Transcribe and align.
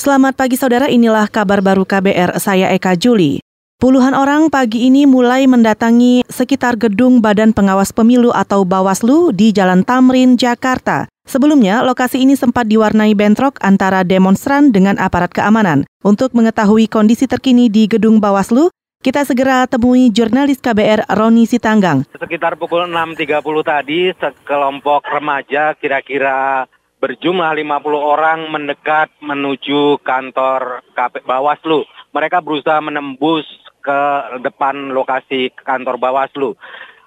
Selamat 0.00 0.32
pagi 0.32 0.56
saudara, 0.56 0.88
inilah 0.88 1.28
kabar 1.28 1.60
baru 1.60 1.84
KBR, 1.84 2.40
saya 2.40 2.72
Eka 2.72 2.96
Juli. 2.96 3.44
Puluhan 3.76 4.16
orang 4.16 4.48
pagi 4.48 4.88
ini 4.88 5.04
mulai 5.04 5.44
mendatangi 5.44 6.24
sekitar 6.24 6.80
gedung 6.80 7.20
Badan 7.20 7.52
Pengawas 7.52 7.92
Pemilu 7.92 8.32
atau 8.32 8.64
Bawaslu 8.64 9.28
di 9.36 9.52
Jalan 9.52 9.84
Tamrin, 9.84 10.40
Jakarta. 10.40 11.04
Sebelumnya, 11.28 11.84
lokasi 11.84 12.24
ini 12.24 12.32
sempat 12.32 12.64
diwarnai 12.72 13.12
bentrok 13.12 13.60
antara 13.60 14.00
demonstran 14.00 14.72
dengan 14.72 14.96
aparat 14.96 15.36
keamanan. 15.36 15.84
Untuk 16.00 16.32
mengetahui 16.32 16.88
kondisi 16.88 17.28
terkini 17.28 17.68
di 17.68 17.84
gedung 17.84 18.24
Bawaslu, 18.24 18.72
kita 19.04 19.28
segera 19.28 19.68
temui 19.68 20.08
jurnalis 20.08 20.64
KBR 20.64 21.12
Roni 21.12 21.44
Sitanggang. 21.44 22.08
Sekitar 22.16 22.56
pukul 22.56 22.88
6.30 22.88 23.36
tadi, 23.68 24.16
sekelompok 24.16 25.04
remaja 25.12 25.76
kira-kira 25.76 26.64
berjumlah 27.00 27.56
50 27.56 27.96
orang 27.96 28.38
mendekat 28.52 29.08
menuju 29.24 30.04
kantor 30.04 30.84
KP 30.92 31.24
Bawaslu. 31.24 31.88
Mereka 32.12 32.44
berusaha 32.44 32.78
menembus 32.84 33.48
ke 33.80 34.00
depan 34.44 34.92
lokasi 34.92 35.48
kantor 35.64 35.96
Bawaslu. 35.96 36.54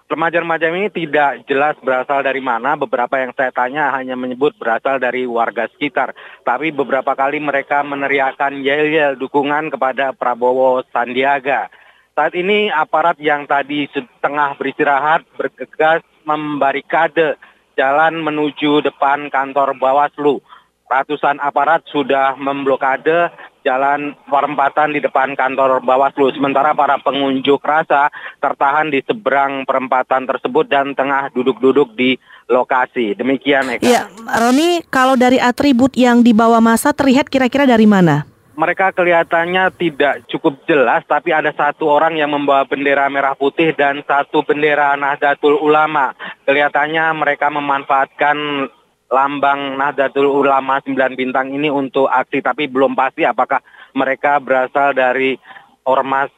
Remaja-remaja 0.09 0.69
ini 0.69 0.93
tidak 0.93 1.47
jelas 1.49 1.73
berasal 1.81 2.21
dari 2.21 2.43
mana. 2.43 2.77
Beberapa 2.77 3.17
yang 3.17 3.33
saya 3.33 3.49
tanya 3.49 3.89
hanya 3.97 4.13
menyebut 4.13 4.53
berasal 4.59 5.01
dari 5.01 5.25
warga 5.25 5.65
sekitar. 5.73 6.13
Tapi 6.43 6.69
beberapa 6.69 7.17
kali 7.17 7.41
mereka 7.41 7.81
meneriakan 7.81 8.61
yel-yel 8.61 9.17
dukungan 9.17 9.73
kepada 9.73 10.13
Prabowo 10.13 10.85
Sandiaga. 10.93 11.71
Saat 12.13 12.37
ini 12.37 12.69
aparat 12.69 13.17
yang 13.17 13.49
tadi 13.49 13.89
setengah 13.89 14.53
beristirahat 14.53 15.25
bergegas 15.33 16.05
membarikade 16.29 17.41
jalan 17.77 18.21
menuju 18.21 18.85
depan 18.85 19.29
kantor 19.29 19.77
Bawaslu. 19.77 20.41
Ratusan 20.83 21.41
aparat 21.41 21.81
sudah 21.89 22.37
memblokade 22.37 23.33
jalan 23.65 24.13
perempatan 24.29 24.93
di 24.93 24.99
depan 25.01 25.33
kantor 25.33 25.81
Bawaslu. 25.81 26.35
Sementara 26.37 26.75
para 26.77 27.01
pengunjuk 27.01 27.57
rasa 27.63 28.13
tertahan 28.37 28.93
di 28.93 29.01
seberang 29.01 29.65
perempatan 29.65 30.29
tersebut 30.29 30.69
dan 30.69 30.93
tengah 30.93 31.33
duduk-duduk 31.33 31.97
di 31.97 32.19
lokasi. 32.51 33.17
Demikian, 33.17 33.73
Eka. 33.73 33.87
Ya, 33.87 34.05
Roni, 34.37 34.85
kalau 34.91 35.17
dari 35.17 35.41
atribut 35.41 35.95
yang 35.97 36.21
dibawa 36.21 36.61
masa 36.61 36.93
terlihat 36.93 37.31
kira-kira 37.31 37.65
dari 37.65 37.87
mana? 37.89 38.27
mereka 38.53 38.93
kelihatannya 38.93 39.73
tidak 39.75 40.29
cukup 40.29 40.61
jelas, 40.69 41.01
tapi 41.09 41.33
ada 41.33 41.49
satu 41.53 41.89
orang 41.89 42.17
yang 42.17 42.29
membawa 42.29 42.65
bendera 42.69 43.09
merah 43.09 43.33
putih 43.33 43.73
dan 43.73 44.05
satu 44.05 44.45
bendera 44.45 44.93
Nahdlatul 44.93 45.57
Ulama. 45.57 46.13
Kelihatannya 46.43 47.05
mereka 47.15 47.47
memanfaatkan 47.47 48.67
lambang 49.07 49.79
Nahdlatul 49.79 50.27
Ulama 50.27 50.83
9 50.83 51.15
bintang 51.15 51.55
ini 51.55 51.71
untuk 51.71 52.11
aksi, 52.11 52.43
tapi 52.43 52.67
belum 52.67 52.97
pasti 52.97 53.23
apakah 53.23 53.63
mereka 53.95 54.43
berasal 54.43 54.91
dari 54.91 55.39
Ormas 55.87 56.33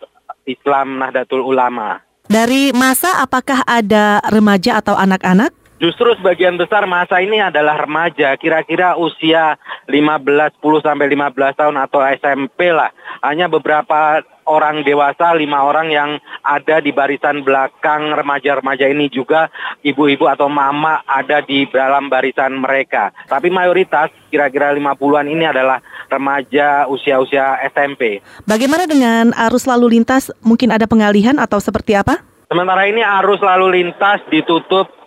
Islam 0.46 1.02
Nahdlatul 1.02 1.42
Ulama. 1.42 1.98
Dari 2.26 2.74
masa 2.74 3.22
apakah 3.22 3.66
ada 3.66 4.22
remaja 4.30 4.82
atau 4.82 4.94
anak-anak? 4.98 5.65
Justru 5.76 6.16
sebagian 6.16 6.56
besar 6.56 6.88
masa 6.88 7.20
ini 7.20 7.44
adalah 7.44 7.76
remaja, 7.84 8.32
kira-kira 8.40 8.96
usia 8.96 9.60
15, 9.92 10.56
10 10.64 10.80
sampai 10.80 11.08
15 11.12 11.60
tahun 11.60 11.76
atau 11.76 12.00
SMP 12.16 12.72
lah. 12.72 12.96
Hanya 13.20 13.52
beberapa 13.52 14.24
orang 14.48 14.88
dewasa, 14.88 15.36
lima 15.36 15.68
orang 15.68 15.92
yang 15.92 16.10
ada 16.46 16.80
di 16.80 16.96
barisan 16.96 17.44
belakang 17.44 18.14
remaja-remaja 18.16 18.88
ini 18.88 19.12
juga 19.12 19.52
ibu-ibu 19.84 20.32
atau 20.32 20.48
mama 20.48 21.04
ada 21.04 21.44
di 21.44 21.68
dalam 21.68 22.08
barisan 22.08 22.56
mereka. 22.56 23.12
Tapi 23.28 23.52
mayoritas 23.52 24.16
kira-kira 24.32 24.72
50-an 24.72 25.28
ini 25.28 25.44
adalah 25.44 25.84
remaja 26.08 26.88
usia-usia 26.88 27.60
SMP. 27.68 28.24
Bagaimana 28.48 28.88
dengan 28.88 29.36
arus 29.50 29.68
lalu 29.68 30.00
lintas? 30.00 30.32
Mungkin 30.40 30.72
ada 30.72 30.88
pengalihan 30.88 31.36
atau 31.36 31.60
seperti 31.60 32.00
apa? 32.00 32.24
Sementara 32.48 32.88
ini 32.88 33.02
arus 33.02 33.42
lalu 33.42 33.84
lintas 33.84 34.22
ditutup 34.30 35.05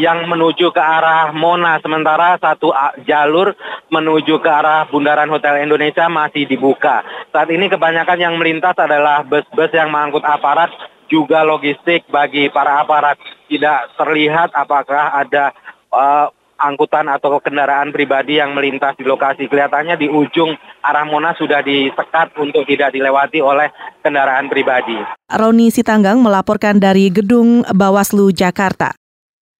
yang 0.00 0.26
menuju 0.26 0.72
ke 0.72 0.82
arah 0.82 1.30
Mona 1.30 1.78
sementara 1.78 2.40
satu 2.40 2.72
jalur 3.04 3.52
menuju 3.92 4.40
ke 4.40 4.50
arah 4.50 4.88
Bundaran 4.88 5.30
Hotel 5.30 5.62
Indonesia 5.62 6.08
masih 6.08 6.48
dibuka. 6.48 7.04
Saat 7.30 7.52
ini 7.52 7.68
kebanyakan 7.68 8.18
yang 8.18 8.34
melintas 8.40 8.74
adalah 8.78 9.22
bus-bus 9.22 9.70
yang 9.74 9.92
mengangkut 9.92 10.24
aparat 10.24 10.72
juga 11.06 11.44
logistik 11.44 12.08
bagi 12.08 12.48
para 12.48 12.80
aparat. 12.80 13.20
Tidak 13.46 14.00
terlihat 14.00 14.56
apakah 14.56 15.12
ada 15.14 15.52
uh, 15.92 16.26
angkutan 16.58 17.06
atau 17.12 17.36
kendaraan 17.42 17.92
pribadi 17.92 18.40
yang 18.40 18.56
melintas 18.56 18.96
di 18.96 19.04
lokasi. 19.04 19.46
Kelihatannya 19.46 20.00
di 20.00 20.08
ujung 20.08 20.56
arah 20.80 21.04
Mona 21.04 21.36
sudah 21.36 21.60
disekat 21.60 22.32
untuk 22.40 22.64
tidak 22.64 22.96
dilewati 22.96 23.44
oleh 23.44 23.68
kendaraan 24.00 24.48
pribadi. 24.48 24.96
Roni 25.28 25.68
Sitanggang 25.68 26.22
melaporkan 26.24 26.80
dari 26.80 27.12
Gedung 27.12 27.66
Bawaslu 27.68 28.32
Jakarta. 28.32 29.03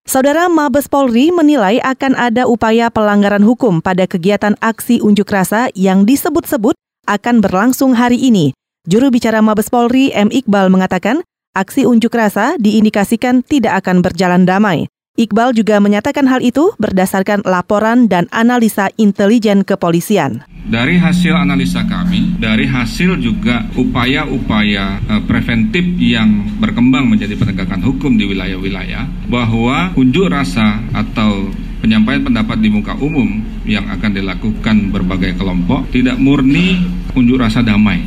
Saudara 0.05 0.45
Mabes 0.45 0.85
Polri 0.85 1.33
menilai 1.33 1.81
akan 1.81 2.13
ada 2.13 2.45
upaya 2.45 2.93
pelanggaran 2.93 3.41
hukum 3.41 3.81
pada 3.81 4.05
kegiatan 4.05 4.53
aksi 4.61 5.01
unjuk 5.01 5.25
rasa 5.33 5.73
yang 5.73 6.05
disebut-sebut 6.05 6.77
akan 7.09 7.41
berlangsung 7.41 7.97
hari 7.97 8.21
ini. 8.21 8.53
Juru 8.85 9.09
bicara 9.09 9.41
Mabes 9.41 9.73
Polri 9.73 10.13
M. 10.13 10.29
Iqbal 10.29 10.69
mengatakan, 10.69 11.25
aksi 11.57 11.89
unjuk 11.89 12.13
rasa 12.13 12.53
diindikasikan 12.61 13.41
tidak 13.41 13.81
akan 13.81 14.05
berjalan 14.05 14.45
damai. 14.45 14.85
Iqbal 15.15 15.55
juga 15.55 15.79
menyatakan 15.79 16.27
hal 16.27 16.43
itu 16.43 16.75
berdasarkan 16.75 17.47
laporan 17.47 18.11
dan 18.11 18.27
analisa 18.35 18.91
intelijen 18.99 19.63
kepolisian. 19.63 20.43
Dari 20.67 20.99
hasil 20.99 21.31
analisa 21.31 21.87
kami, 21.87 22.35
dari 22.35 22.67
hasil 22.67 23.23
juga 23.23 23.63
upaya-upaya 23.79 24.99
uh, 25.07 25.23
preventif 25.23 25.87
yang 25.95 26.59
berkembang 26.59 27.07
menjadi 27.07 27.39
penegakan 27.39 27.79
hukum 27.79 28.19
di 28.19 28.27
wilayah-wilayah, 28.27 29.31
bahwa 29.31 29.95
unjuk 29.95 30.27
rasa 30.27 30.83
atau 30.91 31.47
penyampaian 31.79 32.19
pendapat 32.19 32.59
di 32.59 32.67
muka 32.67 32.99
umum 32.99 33.39
yang 33.63 33.87
akan 33.87 34.19
dilakukan 34.19 34.91
berbagai 34.91 35.39
kelompok 35.39 35.95
tidak 35.95 36.19
murni 36.19 36.83
unjuk 37.15 37.39
rasa 37.39 37.63
damai. 37.63 38.03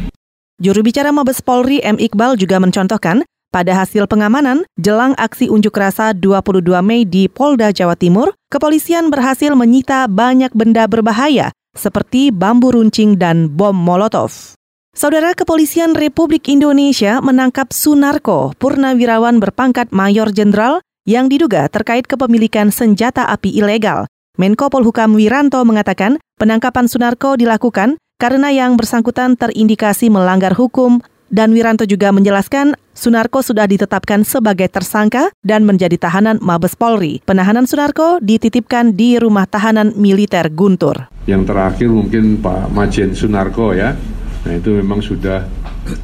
Juru 0.60 0.84
bicara 0.84 1.08
Mabes 1.08 1.40
Polri 1.40 1.80
M. 1.80 1.96
Iqbal 1.96 2.36
juga 2.36 2.60
mencontohkan 2.60 3.24
pada 3.48 3.72
hasil 3.72 4.04
pengamanan, 4.04 4.68
jelang 4.76 5.16
aksi 5.16 5.48
unjuk 5.48 5.72
rasa 5.76 6.12
22 6.12 6.68
Mei 6.84 7.08
di 7.08 7.32
Polda 7.32 7.72
Jawa 7.72 7.96
Timur, 7.96 8.36
kepolisian 8.52 9.08
berhasil 9.08 9.52
menyita 9.56 10.04
banyak 10.08 10.52
benda 10.52 10.84
berbahaya 10.84 11.52
seperti 11.76 12.34
bambu 12.34 12.74
runcing 12.74 13.16
dan 13.16 13.48
bom 13.48 13.76
molotov. 13.76 14.56
Saudara 14.98 15.30
Kepolisian 15.30 15.94
Republik 15.94 16.50
Indonesia 16.50 17.22
menangkap 17.22 17.70
Sunarko, 17.70 18.50
purnawirawan 18.58 19.38
berpangkat 19.38 19.94
Mayor 19.94 20.34
Jenderal 20.34 20.82
yang 21.06 21.30
diduga 21.30 21.70
terkait 21.70 22.04
kepemilikan 22.10 22.74
senjata 22.74 23.30
api 23.30 23.54
ilegal. 23.54 24.10
Menko 24.36 24.66
Polhukam 24.68 25.14
Wiranto 25.14 25.62
mengatakan 25.62 26.18
penangkapan 26.36 26.90
Sunarko 26.90 27.38
dilakukan 27.38 27.96
karena 28.18 28.50
yang 28.50 28.74
bersangkutan 28.74 29.38
terindikasi 29.38 30.10
melanggar 30.10 30.58
hukum 30.58 30.98
dan 31.28 31.52
Wiranto 31.52 31.84
juga 31.84 32.12
menjelaskan 32.12 32.76
Sunarko 32.98 33.46
sudah 33.46 33.70
ditetapkan 33.70 34.26
sebagai 34.26 34.66
tersangka 34.66 35.30
dan 35.46 35.62
menjadi 35.62 35.94
tahanan 35.94 36.42
Mabes 36.42 36.74
Polri. 36.74 37.22
Penahanan 37.22 37.62
Sunarko 37.62 38.18
dititipkan 38.18 38.90
di 38.90 39.14
rumah 39.22 39.46
tahanan 39.46 39.94
militer 39.94 40.50
Guntur. 40.50 41.06
Yang 41.30 41.46
terakhir 41.46 41.88
mungkin 41.94 42.42
Pak 42.42 42.74
Majen 42.74 43.14
Sunarko 43.14 43.70
ya. 43.70 43.94
Nah 44.42 44.52
itu 44.58 44.82
memang 44.82 44.98
sudah 44.98 45.46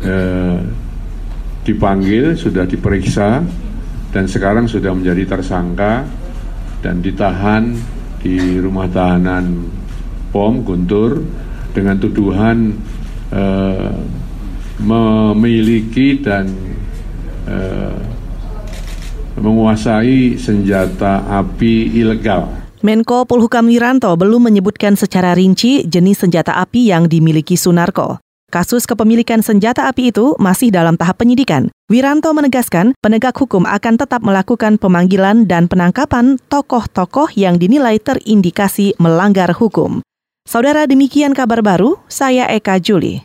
eh, 0.07 0.59
dipanggil, 1.67 2.39
sudah 2.39 2.63
diperiksa 2.63 3.43
dan 4.15 4.25
sekarang 4.31 4.71
sudah 4.71 4.95
menjadi 4.95 5.27
tersangka 5.27 6.07
dan 6.79 7.03
ditahan 7.03 7.75
di 8.23 8.63
rumah 8.63 8.87
tahanan 8.87 9.67
POM 10.31 10.63
Guntur 10.63 11.27
dengan 11.75 11.99
tuduhan 11.99 12.79
eh, 13.35 14.23
memiliki 14.81 16.19
dan 16.19 16.51
uh, 17.47 17.99
menguasai 19.39 20.39
senjata 20.39 21.23
api 21.27 21.95
ilegal. 21.95 22.51
Menko 22.85 23.25
Polhukam 23.25 23.65
Wiranto 23.71 24.13
belum 24.13 24.53
menyebutkan 24.53 24.93
secara 24.93 25.33
rinci 25.33 25.89
jenis 25.89 26.21
senjata 26.21 26.61
api 26.61 26.93
yang 26.93 27.09
dimiliki 27.09 27.57
Sunarko. 27.57 28.21
Kasus 28.53 28.87
kepemilikan 28.87 29.43
senjata 29.43 29.91
api 29.91 30.15
itu 30.15 30.39
masih 30.39 30.71
dalam 30.71 30.95
tahap 30.95 31.19
penyidikan. 31.19 31.75
Wiranto 31.91 32.31
menegaskan 32.31 32.95
penegak 33.03 33.35
hukum 33.35 33.67
akan 33.67 33.99
tetap 33.99 34.23
melakukan 34.23 34.79
pemanggilan 34.79 35.49
dan 35.51 35.67
penangkapan 35.67 36.39
tokoh-tokoh 36.47 37.35
yang 37.35 37.59
dinilai 37.59 37.99
terindikasi 37.99 38.95
melanggar 39.03 39.51
hukum. 39.51 40.07
Saudara 40.47 40.87
demikian 40.87 41.35
kabar 41.35 41.65
baru, 41.67 41.99
saya 42.07 42.47
Eka 42.53 42.79
Juli. 42.79 43.19